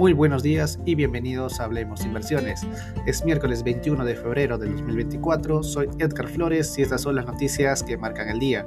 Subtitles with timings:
[0.00, 2.66] Muy buenos días y bienvenidos a Hablemos Inversiones.
[3.04, 7.82] Es miércoles 21 de febrero del 2024, soy Edgar Flores y estas son las noticias
[7.82, 8.66] que marcan el día.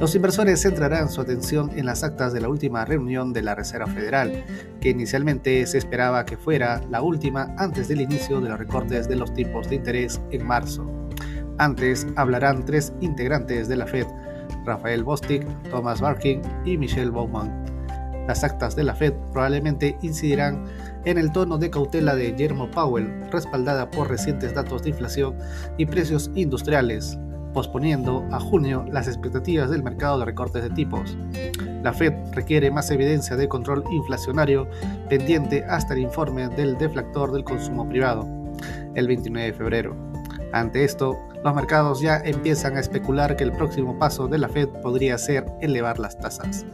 [0.00, 3.86] Los inversores centrarán su atención en las actas de la última reunión de la Reserva
[3.86, 4.42] Federal,
[4.80, 9.16] que inicialmente se esperaba que fuera la última antes del inicio de los recortes de
[9.16, 10.90] los tipos de interés en marzo.
[11.58, 14.06] Antes hablarán tres integrantes de la Fed,
[14.64, 17.73] Rafael Bostic, Thomas Barkin y Michelle Bowman.
[18.26, 20.64] Las actas de la Fed probablemente incidirán
[21.04, 25.36] en el tono de cautela de Jerome Powell, respaldada por recientes datos de inflación
[25.76, 27.18] y precios industriales,
[27.52, 31.16] posponiendo a junio las expectativas del mercado de recortes de tipos.
[31.82, 34.68] La Fed requiere más evidencia de control inflacionario
[35.08, 38.26] pendiente hasta el informe del deflactor del consumo privado,
[38.94, 39.96] el 29 de febrero.
[40.52, 44.68] Ante esto, los mercados ya empiezan a especular que el próximo paso de la Fed
[44.82, 46.64] podría ser elevar las tasas.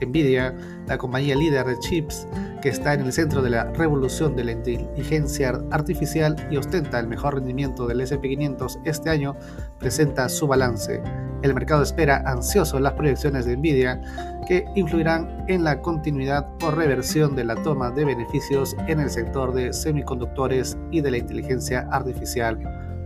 [0.00, 0.54] Nvidia,
[0.86, 2.26] la compañía líder de chips
[2.62, 7.08] que está en el centro de la revolución de la inteligencia artificial y ostenta el
[7.08, 9.36] mejor rendimiento del SP500 este año,
[9.78, 11.02] presenta su balance.
[11.42, 14.00] El mercado espera ansioso las proyecciones de Nvidia
[14.48, 19.52] que influirán en la continuidad o reversión de la toma de beneficios en el sector
[19.52, 22.58] de semiconductores y de la inteligencia artificial.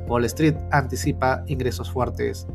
[0.06, 2.46] Wall Street anticipa ingresos fuertes.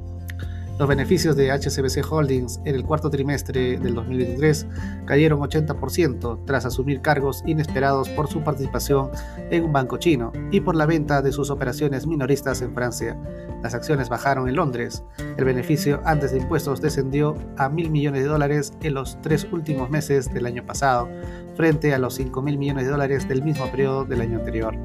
[0.77, 4.67] Los beneficios de HCBC Holdings en el cuarto trimestre del 2023
[5.05, 9.09] cayeron 80% tras asumir cargos inesperados por su participación
[9.51, 13.17] en un banco chino y por la venta de sus operaciones minoristas en Francia.
[13.63, 15.05] Las acciones bajaron en Londres.
[15.37, 19.89] El beneficio antes de impuestos descendió a mil millones de dólares en los tres últimos
[19.89, 21.07] meses del año pasado,
[21.55, 24.75] frente a los 5 mil millones de dólares del mismo periodo del año anterior.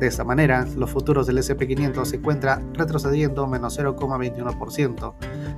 [0.00, 5.14] De esta manera, los futuros del SP500 se encuentran retrocediendo menos 0,21%.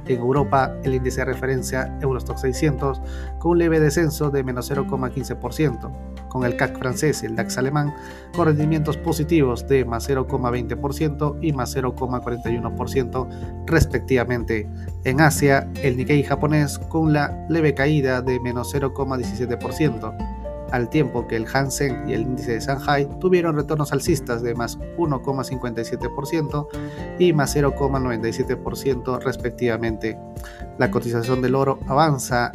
[0.07, 3.01] En Europa, el índice de referencia Eurostock 600
[3.39, 7.95] con un leve descenso de menos 0,15%, con el CAC francés y el DAX alemán
[8.35, 14.69] con rendimientos positivos de más 0,20% y más 0,41% respectivamente.
[15.05, 20.42] En Asia, el Nikkei japonés con una leve caída de menos 0,17%
[20.73, 24.79] al tiempo que el Hansen y el índice de Shanghai tuvieron retornos alcistas de más
[24.97, 26.67] 1,57%
[27.19, 30.19] y más 0,97% respectivamente.
[30.79, 32.53] La cotización del oro avanza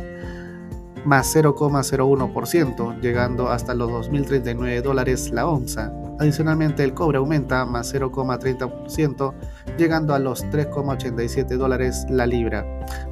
[1.08, 5.94] más 0,01%, llegando hasta los 2.039 dólares la onza.
[6.20, 9.34] Adicionalmente, el cobre aumenta más 0,30%,
[9.78, 12.66] llegando a los 3,87 dólares la libra.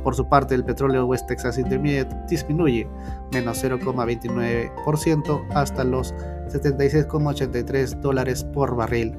[0.03, 2.85] Por su parte, el petróleo West Texas Intermediate disminuye
[3.31, 6.13] menos 0,29% hasta los
[6.49, 9.17] 76,83 dólares por barril.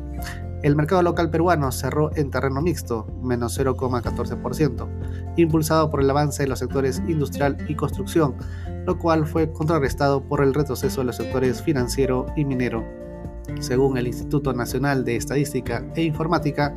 [0.67, 4.89] El mercado local peruano cerró en terreno mixto, menos 0,14%,
[5.37, 8.35] impulsado por el avance de los sectores industrial y construcción,
[8.85, 12.85] lo cual fue contrarrestado por el retroceso de los sectores financiero y minero.
[13.61, 16.75] Según el Instituto Nacional de Estadística e Informática,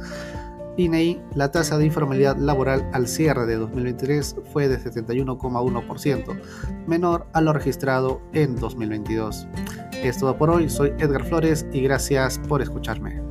[0.78, 6.40] INEI, la tasa de informalidad laboral al cierre de 2023 fue de 71,1%,
[6.86, 9.48] menor a lo registrado en 2022.
[10.04, 13.29] Es todo por hoy, soy Edgar Flores y gracias por escucharme.